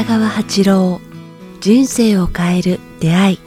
[0.00, 0.98] 北川八郎
[1.60, 3.38] 人生を変える出会い。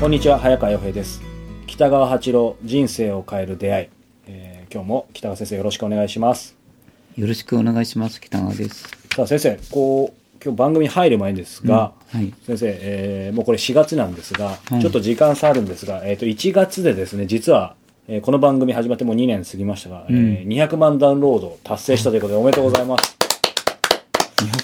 [0.00, 1.20] こんにちは早川洋平です。
[1.66, 3.88] 北川八郎人生を変える出会い、
[4.26, 6.56] えー今日も北川先生よろしくお願いします。
[7.18, 8.22] よろしくお願いします。
[8.22, 8.88] 北川です。
[9.14, 12.34] さあ先生こう今日番組に入る前ですが、うんはい。
[12.46, 14.80] 先生、えーもうこれ4月なんですが、はい。
[14.80, 17.76] ちょっと時間差あるんですが、えー、と1月でですね実は、
[18.10, 23.18] えーこの番組始まってもう2年過ぎましたが、えー200万ダウンロード達成したということでおめでとうございます、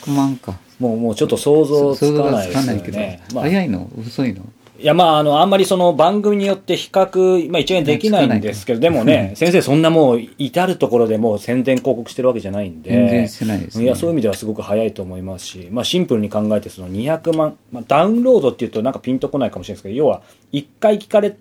[0.07, 0.59] 200万か。
[0.80, 3.45] もうもうちょっと想像つかないですよつかないけど、ねまあ。
[3.45, 3.91] 早いの？
[4.01, 4.41] 遅いの？
[4.77, 13.84] いや、まあ、あの、あんまりその番組によって比較、まあ一概にできないんですけど、でもね、 先生そんなもう至るところでもう宣伝広告してるわけじゃないんで、全然してないですね。
[13.84, 20.23] いや、そういう意味ではすごく早いと思いますし、まあシンプルに考えてその200万、まあダウンロードっていうとなんかピンとこないかもしれないですけど、要は
[20.53, 21.37] 1回聞かれ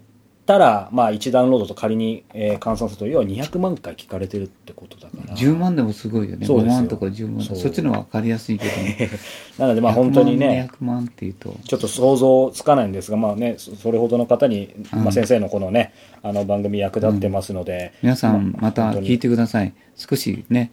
[0.45, 5.35] たら、まあ1ダウンロードと仮に、えー換算すると、要は200万回聞かれてるってことだから。
[5.35, 6.45] 10万でもすごいよね。
[6.45, 6.73] 5そうですよ。
[6.73, 7.57] 万とか10万そう。
[7.57, 8.71] そっちの方が分かりやすいけど、
[9.57, 19.73] なのでまあ本当にね、100万200万っていうと、ちょっと想像つかないんですが、まあね、そそれほどの方に、まあ、先生のこのね、あの番組役立ってますので、皆さんまた聞いてください。
[19.95, 20.71] 少しね、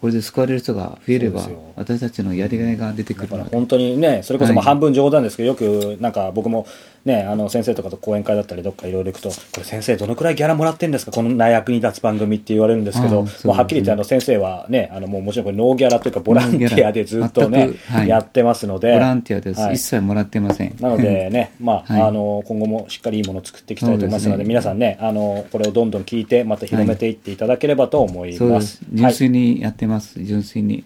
[0.00, 4.74] これで救われる人が増えれば私たちのやりがいが出てくるから本当にね、それこそまあはい。
[4.74, 6.66] 半分冗談ですけど、よくなんか僕も
[7.04, 11.12] ね、あの先生とかと講演会だったりどっかいろいろ行くと、これ先生どのくらいギャラもらってんですか？
[11.12, 19.60] この内役に立つ番組って言われるんですけど、ああねもうはっきり言ってあの先生はね、あのもうもちろんこれノーギャラというかボランティアでずっとねはいやってますので、ボランティアです。
[19.60, 20.76] はい一切もらってません。
[20.80, 28.60] なのでね、まあ、はいあの、今後もしっかりいいものを作っていきたいと思いますので、ですね皆さんね、あの、これをどんどん聞いて、また広めていっていただければと思いま。
[28.60, 28.80] す。
[28.92, 30.22] 純粋にやってます。
[30.22, 30.84] 純粋に。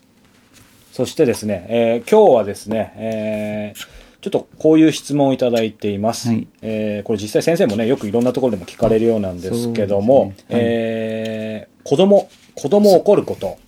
[0.93, 6.29] そしてですね、えー今日はですね、えーちょっとこういう質問をいただいています。
[6.29, 13.59] はいえーこれ実際先生もね、よくいろんなところでも聞かれるようなんですけども、ねはいえー子供、子供を怒ること、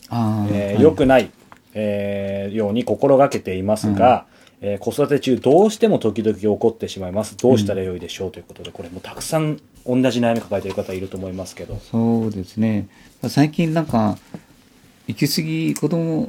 [0.53, 1.31] えーくない、
[1.75, 4.26] えーように心がけていますが、
[4.60, 7.37] えー子育て中どうしても時々怒ってしまいます。
[7.37, 11.78] どうしたらよいでしょうということで、これもうたくさん同じ悩み抱えている方いると思いますけど。
[11.91, 12.87] そうですね。
[13.28, 14.16] 最近なんか、
[15.09, 16.28] 行き過ぎ、子供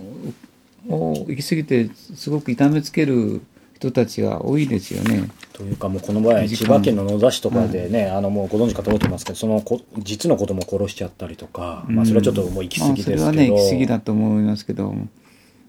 [0.90, 3.42] を行き過ぎて、すごく痛めつける
[3.76, 5.30] 人たちが多いですよね。
[5.54, 14.96] というかもうこの場合時間千葉県の野田市とかでね、あのもうご存知かと思ってますけどその子実の子供を殺しちゃったりとか、まあ、それはちょっともう行き過ぎですけど、まあそれはね、行き過ぎだと思いますけど、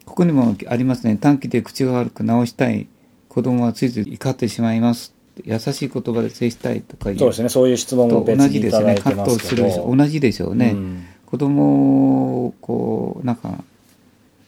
[0.05, 1.17] ここにもありますね。
[1.17, 2.87] 短期で口が悪く直したい
[3.29, 5.15] 子供はついつい怒ってしまいます。
[5.45, 7.19] 優しい言葉で接したいとかいう。
[7.19, 8.95] そうですねそういう質問も同じですよね。
[8.95, 10.73] にいただいて葛藤すますけどる同じでしょうね。
[10.75, 13.63] うん子供をこうなんか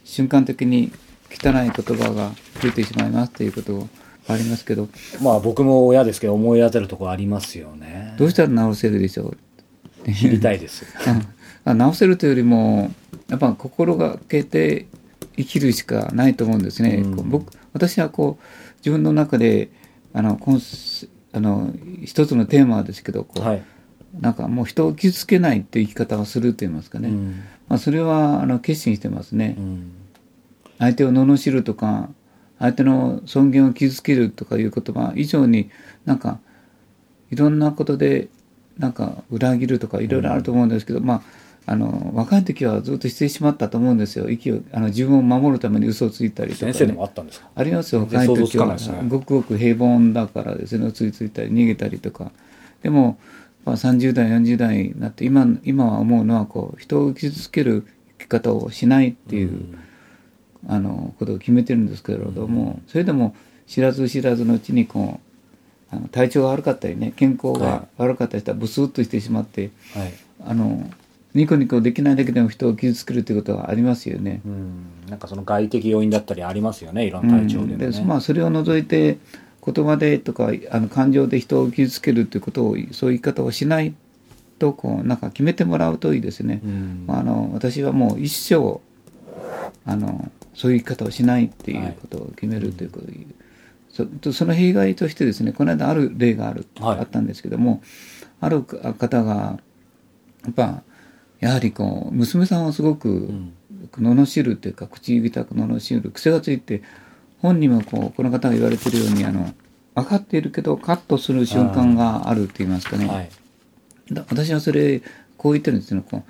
[0.05, 0.93] 瞬間的に
[1.31, 4.89] 汚い言葉が出てしまいますということがありますけど。
[5.22, 8.15] まあ僕も親ですけど思い当たるところありますよね。
[8.19, 9.34] どうしたら直せるでしょ
[10.05, 10.12] う？
[10.12, 10.87] 知りたいです。
[11.65, 12.91] あ直せるというよりも
[13.28, 14.87] やっぱ心がけて
[15.37, 17.03] 生きるしかないと思うんですね。
[17.05, 17.31] うん。
[17.31, 18.44] 僕私はこう
[18.78, 19.71] 自分の中で
[20.12, 20.59] あのコ
[21.33, 21.72] あの
[22.05, 23.62] 一つのテーマですけどこう、はい、
[24.19, 27.43] なんかもう人を傷つけないっていう生き方をすると言いますかね、うん。
[27.69, 29.56] まあ、それはあの決心してますね。
[29.59, 29.93] うん
[30.78, 32.09] 相手を罵るとか
[32.59, 35.71] 相手の尊厳を傷つけるとかいう言葉以上に
[36.05, 36.39] なんか
[37.31, 38.28] いろんなことで
[38.78, 41.22] なんか裏切るとかいろいろあると思うんですけど、まあ
[41.71, 44.31] あの若い時はずっとしてしまったと思うんですよ。
[44.31, 47.50] 息をあの自分を守るために嘘をついたりとか、ね、先生でもあったんですか？
[47.55, 48.75] ありますよ若い時は。
[49.06, 52.33] ごくごく平凡だからですね嘘ついたり逃げたりとか。
[52.83, 53.19] でも、
[53.67, 57.87] まあ、30代40代になって今今は思うのはこう人を傷つける
[58.19, 59.77] 生き方をしないっていう、
[60.67, 63.35] あのことを決めてるんですけれども、それでも
[63.67, 65.21] 知らず知らずのうちにこ
[65.93, 70.13] うあの体調が悪かったりね健康が悪かったりしたらブスッとしてしまって、はい。
[70.45, 70.91] あの
[71.35, 74.41] ニコニコできないだけでも人を傷つけるということはありますよね。
[74.45, 74.87] うん。
[75.09, 77.93] なんかその外的要因だったりありますよねいろんな体調でもね、うん。
[77.93, 79.19] でまあ、それを除いて
[79.65, 83.94] 言葉でとかあの感情で人を傷つけるということをそういう言い方をしない
[84.59, 86.61] とこうなんか決めてもらうといいですね。
[86.65, 87.05] うん。
[87.06, 88.81] まあ、あの私はもう一生
[89.85, 93.26] あのそういう生き方をしないっていうことを決めるということを言う、
[93.90, 97.81] そとその弊害としてですねこの間ある例がある、はいあったんですけども
[98.40, 99.60] ある方が
[100.43, 100.82] やっぱ
[101.38, 103.55] やはりこう娘さんをすごくん
[103.93, 106.82] 罵るというか口指たく罵る癖がついて
[107.40, 109.55] 本人もこうこの方が言われてるようにあの
[109.94, 113.31] 分かっているけどカットする瞬間があるって言いますかね、はい。
[114.10, 115.02] だ私はそれ
[115.37, 116.22] こう言ってるんですよこう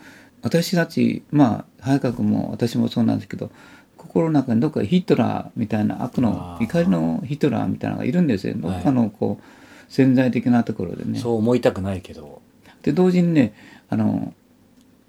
[0.42, 3.50] 私たちまあ早川君も私もそうなんですけど
[3.98, 8.54] 心の中にどっかヒトラーみたいな悪の怒りのヒトラーみたいなのがいるんですよ。
[8.56, 8.80] どはい。
[8.80, 11.18] っかのこう潜在的なところでね。
[11.18, 12.40] そう思いたくないけど。
[12.82, 13.52] で同時にね
[13.90, 14.32] あの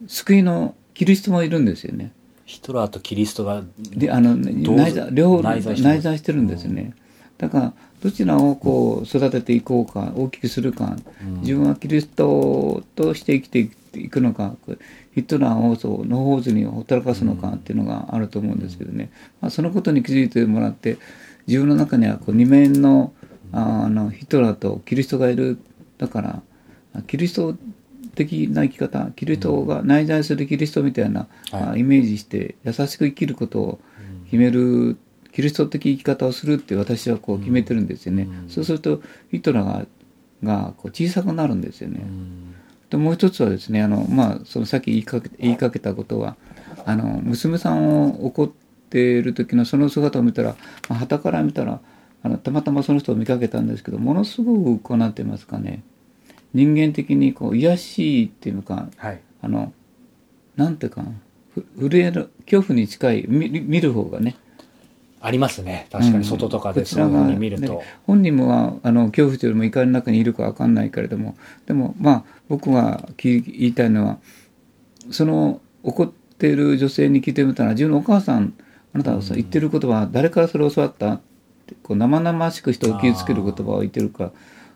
[0.08, 2.12] 救いのキリストもいるんですよね。
[2.46, 6.94] ヒトラーとキリストがであの同内在両方内在してるんですね。
[7.40, 10.96] だからどちらをこう育てていこうか大きくするか、
[11.42, 14.56] 自分はキリストとして生きていくのか
[15.16, 19.10] ヒトラーをそう野放図にほったらかすのかっていうのがあると思うんですけどね、
[19.42, 20.98] まあ、そのことに気づいてもらって
[21.48, 23.14] 自分の中にはこう二面の
[23.52, 25.58] ああのヒトラーとキリストがいる
[25.98, 26.42] だから
[27.08, 27.56] キリスト
[28.16, 31.64] 的な生き方キリストが内在するキリストみたいな、はい。
[31.70, 33.80] あイメージして優しく生きることを
[34.26, 34.98] 決める、
[35.32, 39.86] キリスト的生き方をするって私はこう決めてるんですよね、そうするとヒトラーが
[40.44, 42.02] がこう小さくなるんですよね、
[42.90, 46.38] でもう一つはですねあの、まあ、そのさっき言いかけ言いかけたことは
[46.86, 48.50] あの娘さんを怒っ
[48.90, 50.56] ている時のその姿を見たら
[50.88, 51.80] まあ傍から見たら
[52.24, 55.84] あのたまたまその人を見かけたんですけどものすごくこうなんてますかね。
[56.52, 59.22] 人間的にこう癒やしいっていうのかはい。
[59.42, 59.72] あの
[60.56, 61.04] なんていうか
[61.80, 64.36] 震える恐怖に近い見見る方がね
[65.22, 65.88] ありますね。
[65.92, 66.24] 確かに。
[66.24, 71.36] 外とかでこちらがそうい見ると、ね本人もはあの恐怖というよりも怒りの中にいるか分かんないけれども
[71.66, 74.20] でもまあ僕がき言いたいのは
[75.12, 78.54] その怒っている女性に聞いてみたら自分のお母さん
[78.94, 81.16] あなたはさ言ってる言葉は誰からそれを教わった？
[81.16, 81.22] っ
[81.68, 84.32] てこう生々しく人を傷つける言葉を言ってるから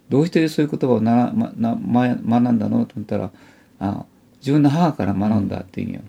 [0.09, 2.85] どうしてそういう言葉をなまなま学んだの？
[2.85, 3.31] と思ったら
[3.79, 4.05] あ
[4.39, 6.01] 自分の母から学んだって言うんよ。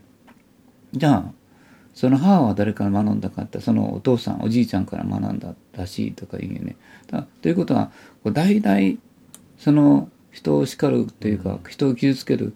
[0.93, 1.33] じゃあ
[1.95, 6.77] その母は誰から学んだかってそのお父さんおじいちゃんから学んだらしいとか言うよね。
[7.07, 7.93] だということは
[8.25, 8.99] 代々
[9.59, 12.55] その人を叱るというか、人を傷つける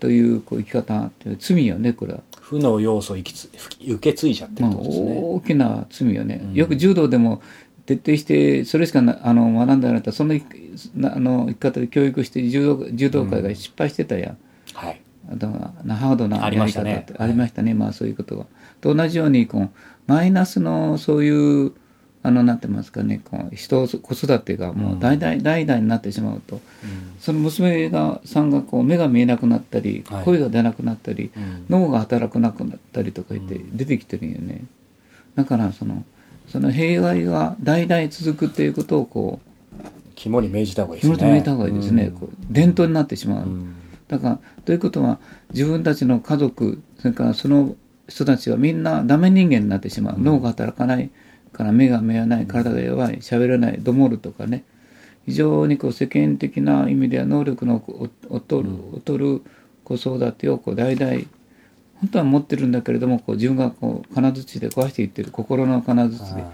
[0.00, 2.20] というこう生き方っていう罪よねこれは。
[2.40, 3.48] 負の要素を生きつ
[3.80, 7.40] 受け継いじゃってるとですね、大きな罪よね、よく柔道でも
[7.86, 10.38] 徹底してそれしかなあの学んだらったらそのあ
[11.20, 14.38] の生き方で教育して柔道柔道界が失敗してたやん。
[14.74, 15.00] はい
[15.32, 18.46] だからハードなありましたねやり方ってありましたね、まあそういうことが。
[18.84, 19.70] と同じようにこう
[20.06, 21.72] マイナスのそういう
[22.22, 26.60] あのなんてますかねこう人子育てがもう代々、代々になってしまうと、
[27.20, 30.24] その娘がさんがこう目が見えなくなったり、はい。
[30.24, 31.66] 声が出なくなったり、うん。
[31.68, 34.64] 脳が働かなくなったりとか言って出てきてるんよね。
[35.34, 36.02] だからその
[36.48, 39.80] その弊害が代々続くっていうことをこう
[40.14, 41.16] 肝に銘じた方がいいですね。
[41.16, 43.46] 紐止めた方がいいですね、こう伝統になってしまう。
[43.46, 43.74] うん。
[44.08, 45.18] だからということは
[45.52, 47.76] 自分たちの家族それからその
[48.08, 51.10] 人たちはみんなダメ人間になってしまう、脳が働かない
[51.52, 54.64] から目が見えない体が弱い喋れないどもるとかね。
[55.26, 57.82] 非常にこう世間的な意味では能力の
[58.30, 58.64] 劣る
[58.94, 59.42] 劣る
[59.82, 61.12] 子育てをこう代々
[62.00, 66.44] 本当は持ってるんだけれどもこう自分がこう金槌で壊していってる心の金槌で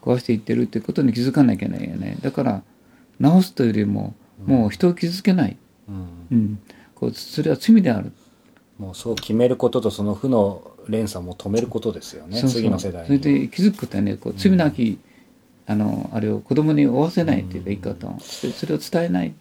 [0.00, 2.62] 壊していってるっていうことに気づかなきゃいけないよねだから
[3.18, 4.14] 直すというよりも
[4.46, 5.56] もう人を傷つけない、
[5.88, 6.58] うんうん、
[6.94, 8.12] こうそれは罪である
[8.78, 12.60] もうそう決めることとその負の連鎖も止めることですよねそうそう。
[12.60, 13.06] 次の世代に。
[13.06, 14.98] それで気づくことはねこう罪なき、
[15.66, 19.32] あのあれを子供に負わせないっていうか言い方を、でそれを伝えないっ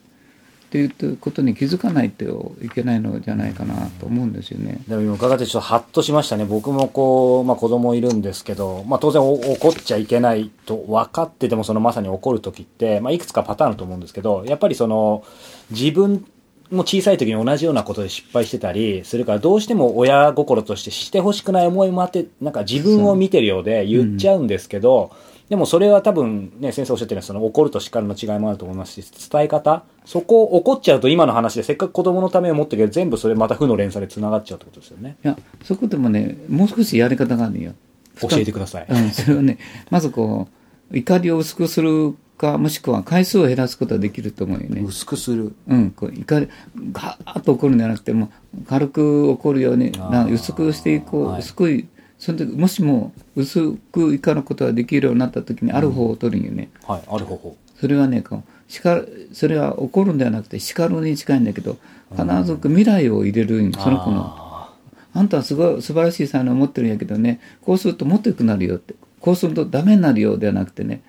[0.71, 4.81] ていうことに気づかないといけないのじゃないかなと思うんですよね。
[4.87, 6.45] でも今伺ってちょっとハッとしましたね。
[6.45, 15.25] 僕もこう、まあ、子供いるんですけど、まあ、当然お怒っちゃいけないと分かっててもそのまさに怒る時って、まあ、いくつかパターンあると思うんですけどやっぱりその
[15.71, 16.25] 自分
[16.71, 25.11] も小さい時に同じようなことで失敗してたりそれからどうしても親心としてしてほしくない思いもあってなんか自分を見てるようで言っちゃうんですけど、
[25.49, 35.17] でもそれは多分ね、先生おっしゃってるその怒ると叱るの違いもあると思いますし、伝え方そこを怒っちゃうと今の話でせっかく子供のためを思ってるけど全部それまた負の連鎖で繋がっちゃうってことですよね。
[35.23, 37.73] いやそこでもねもう少しやり方があるんよ。
[38.21, 38.85] 教えてください。
[38.89, 39.57] うん、それはね
[39.89, 40.47] まずこ
[40.89, 44.81] う怒りを薄くするかもしくは回数を減らすことはできると思うよね。
[44.81, 45.53] 薄くする。
[45.67, 46.49] うん、こう怒り
[46.91, 51.39] ガーッと怒るんじゃなくてもう軽く怒るようにな薄くしていこう、はい。
[51.41, 51.85] 薄く
[52.17, 57.57] その時もしも薄く怒ることができるようになった時にある方を取るんよね、はい、ある方法。
[57.79, 61.77] それはねこう叱るそれは怒るんではなくて叱るに近いんだけど
[62.11, 64.21] 必ず未来を入れるんよその子の。
[64.25, 64.73] あ
[65.13, 71.01] あんたはすごい素晴らしい才能を持ってるんやけどねこうするともっと良くなるよってこうするとダメになるよではなくてね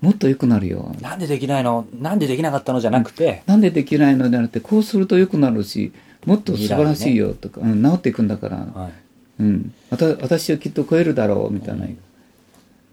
[0.00, 0.94] もっと良くなるよ。
[0.98, 1.86] ーなんでできないの？
[1.98, 5.92] なんでできなかったのじゃなくて、なんでできないのではなくてこうすると良くなるし
[6.26, 8.92] もっと素晴らしいよとか、うん、治っていくんだから、はい。
[9.40, 11.86] うん、わた私はきっと超えるだろうみたいな、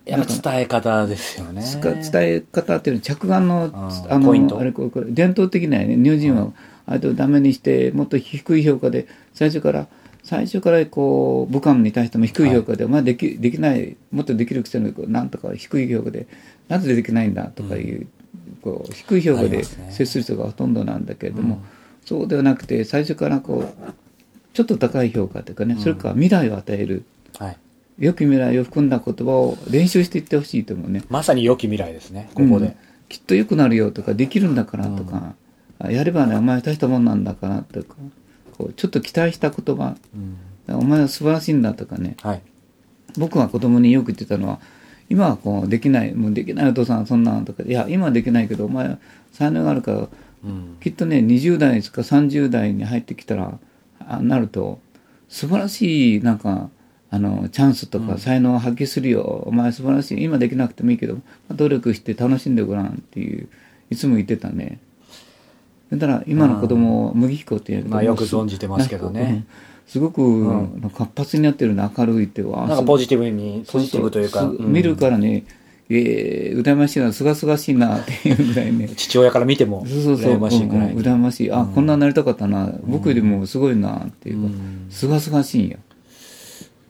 [0.06, 1.64] やっぱ伝え方ですよね。
[1.82, 3.70] 伝え方っていうのは着眼の
[4.10, 5.96] あのあれこれこれ伝統的なね。
[5.96, 6.52] 日本人は
[6.88, 9.88] あれとダメにしてもっと低い評価で最初から
[10.24, 16.28] 最初からこう武漢に対しても低い評価で、お前できできないもっとできるくせになんとか低い評価で
[16.70, 18.08] なぜできないんだとかいう,、
[18.62, 21.64] こう低い評価で接する人がほとんどなんだけれども、
[22.06, 23.94] そうではなくて最初からこう
[24.54, 27.06] ちょっと高い評価というかね、それから未来を与える
[27.38, 27.58] はい。
[28.00, 31.04] 良き未来を含んだ言葉を練習していってほしいと思うね。
[31.10, 32.68] まさに良き未来ですね、ここで。
[32.68, 32.74] うん。
[33.10, 35.36] きっと良くなるよとかできるんだからとか、
[35.80, 37.96] あやればねお前大したもんなんだからとか
[38.62, 39.96] こうちょっと期待した言葉。
[40.70, 40.76] うん。
[40.76, 42.16] お前は素晴らしいんだとかね。
[42.22, 42.42] はい。
[43.18, 44.60] 僕は子供によく言ってたのは
[45.10, 47.64] 今はこうできないもうできないお父さんそんなんとか。
[47.64, 48.98] いや今はできないけどお前は
[49.32, 50.08] 才能があるから
[50.46, 50.78] うん。
[50.80, 53.58] きっとね20代ですか30代に入ってきたら
[54.00, 54.80] あなると
[55.28, 56.70] 素晴らしいなんか
[57.10, 60.24] あのチャンスとか才能を発揮するよ、お前素晴らしい。
[60.24, 61.18] 今できなくてもいいけど
[61.50, 63.50] 努力して楽しんでごらんっていう
[63.90, 64.80] いつも言ってたね
[65.92, 69.46] だから今の子供を麦彦って言うまあよく存じてますけどね
[69.88, 75.44] すごく、ん活発になってるね明るいってなんかポジティブに、ポジティブというか、そううん見るからね、
[75.90, 78.88] えー、羨ましいな、すがすがしいなっていうぐらいね。
[78.96, 80.34] 父親から見ても、そうそうそう。
[80.36, 81.52] 羨ましいくらいうんうん羨ましい。
[81.52, 82.74] あ、こんなになりたかったな。
[82.86, 85.78] 僕よりもすごいなっていうかうん、すがすがしいんよ。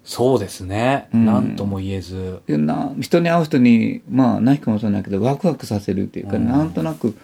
[0.04, 1.08] そうですね。
[1.12, 2.42] うんなんとも言えず。
[2.46, 7.16] でな人に会う人に、まあ、何かもそうなんだけど、ワクワクさせるっていうか、うんなんとなく、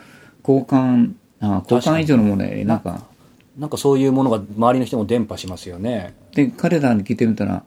[0.41, 3.03] 好感、あ好感以上のものやなんか、
[3.57, 6.13] なんかそういうものが周りの人も伝播しますよね。
[6.33, 7.63] で、彼らに聞いてみたら、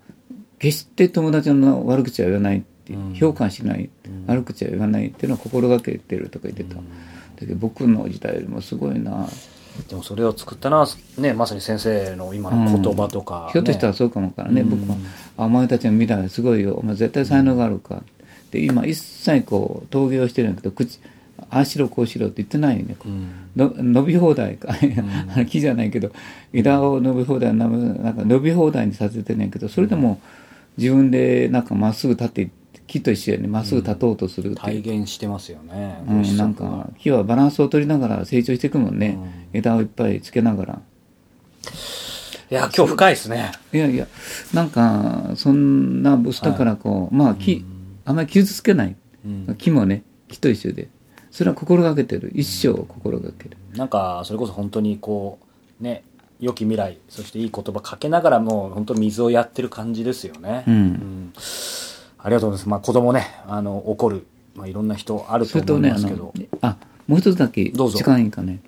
[0.58, 3.14] 決して友達の悪口は言わないって、うん。
[3.14, 3.90] 評価しない、
[4.26, 6.74] 悪口は言わないっていうのを心がけてるとか言ってた。
[6.76, 6.82] だ
[7.40, 9.26] けど僕の時代よりもすごいな。
[9.88, 10.86] でもそれを作ったのは、
[11.18, 14.70] ね、まさに先生の今の言葉とか、ひょっとしたらねそうかもわからね、うん。
[14.70, 14.96] 僕は
[15.38, 16.74] あ「お前たちの未来はすごいよ。
[16.74, 18.02] お前絶対才能があるか」
[18.50, 20.98] で今一切こう陶芸をしてるんだけど口
[21.50, 23.30] ああしろこうしろって言ってないよね、うん。
[23.56, 24.74] の伸び放題か、
[25.48, 26.10] 木じゃないけど
[26.52, 30.20] 枝を伸び放題ななんか伸び放題にさせてんねんけどそれでも
[30.76, 32.50] 自分でなんかまっすぐ立って
[32.86, 33.46] 木と一緒やね。
[33.46, 36.02] まっすぐ立とうとするう、体現してますよね。
[36.08, 39.18] うんなんか木はバランスを取りながら成長していくもんね、
[39.52, 40.82] 枝をいっぱいつけながら。
[42.50, 43.52] いや、今日深いですね。
[43.72, 44.08] いやいや、
[44.52, 47.64] なんか、そんなブスだからこう、まあ、木、
[48.04, 48.96] あんまり傷つけない。
[49.24, 49.54] うん。
[49.56, 50.88] 木もね、木と一緒で。
[51.30, 52.32] それは心がけてる。
[52.34, 53.56] 一生心がける。
[53.74, 55.38] なんか、それこそ本当にこ
[55.80, 56.02] う、ね、
[56.40, 60.64] 良き未来、そしていい言葉かけながらもう本当水をやってる感じですよね。
[60.66, 61.32] うんん
[62.18, 62.68] ありがとうございます。
[62.68, 68.60] まあ子供ね、あの、怒る、まあいろんな人あると思いますけどの。、あ、もう一つだけ、どうぞ時間いいかね。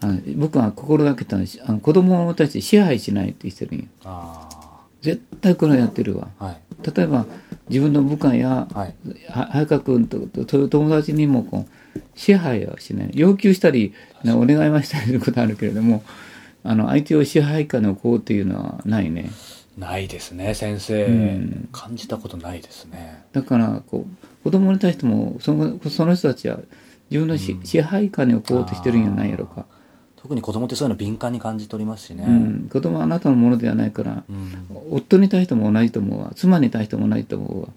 [0.00, 3.86] あの僕は心がけたのは、あの子供たち支配しないって言ってるんよ。
[4.04, 4.48] あ
[5.00, 6.28] 絶対これやってるわ。
[6.38, 6.60] あ、はい。
[6.94, 7.26] 例えば、
[7.68, 8.94] 自分の部下や、はい。
[9.28, 10.18] は早川君と
[10.68, 11.83] 友達にもこう
[12.14, 13.10] 支配はしない。
[13.14, 13.92] 要求したり、
[14.22, 16.04] ね、お願いはしたりすることあるけれども
[16.62, 19.30] あの相手を支配下に置こうっていうのはないね。
[19.76, 21.04] ないですね、先生。
[21.04, 21.68] うん。
[21.72, 23.24] 感じたことないですね。
[23.32, 26.58] だからこう子供に対してもそのその人たちは
[27.10, 29.66] 自分のし、支配下に置こうとしてるんじゃないやろか、
[30.16, 32.24] 特に子供ってそういうの敏感に感じ取りますしね。
[32.26, 34.66] うん、子供はあなたのものではないから、うん。
[34.90, 36.32] 夫に対しても同じと思うわ。
[36.34, 37.68] 妻に対しても同じと思うわ。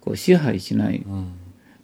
[0.00, 0.96] こう支配しない。
[1.06, 1.32] うん。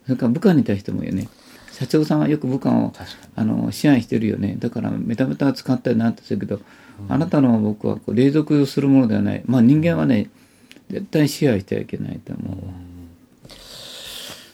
[0.03, 1.29] それから部下に対してもよね
[1.71, 2.93] 社長さんはよく部下を。
[3.35, 4.57] あの支配してるよね。
[4.59, 6.59] だからメタメタ使ったりなんてするけど、
[7.07, 9.43] あなたの僕はこう隷属するものではない。
[9.45, 10.29] まあ人間はね
[10.89, 12.55] 絶対支配してはいけないと思う。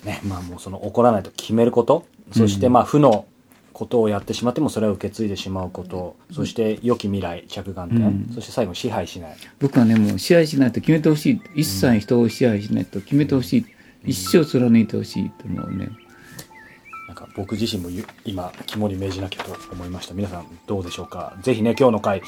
[0.08, 3.26] わ、ね、まあもうその怒らないと決めること、そしてまあ負の
[3.74, 8.32] ことをやってしまってもそれを受け継いでしまうこと、そして良き未来、着眼点、うん。
[8.34, 9.36] そして最後支配しない。
[9.60, 11.42] 僕はねもう支配しないと決めてほしい。
[11.56, 13.66] 一切人を支配しないと決めてほしい、
[14.06, 15.90] 一生貫いてほしいと思うね
[17.08, 20.14] なんか僕自身もゆ今肝に銘じなきゃと思いました。
[20.16, 21.38] 皆さんどうでしょうか？
[21.42, 22.22] ぜひね、今日の回、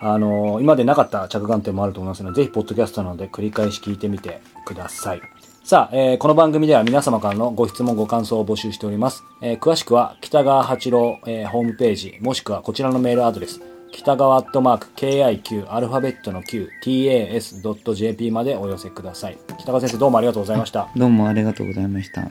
[0.00, 5.20] あのー今でなかった着眼点もあると思いますので、ぜひポッドキャストなので繰り返し聞いてみてください。
[5.64, 9.24] さあ、えーこの番組では皆様からのご質問、ご感想を募集しております。
[9.42, 13.60] えー詳しくは北川八郎、えーホームページ、もしくはこちらのメールアドレス、
[13.92, 19.38] 北川アットマーク KIQ アルファベットの Q tas.jp までお寄せください。
[19.58, 20.88] 北川先生どうもありがとうございました。
[20.96, 22.22] どうもありがとうございました